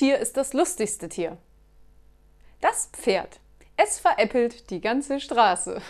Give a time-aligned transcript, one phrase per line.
[0.00, 1.36] Tier ist das lustigste Tier?
[2.62, 3.38] Das Pferd.
[3.76, 5.82] Es veräppelt die ganze Straße.